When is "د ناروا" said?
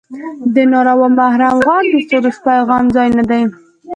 0.53-1.07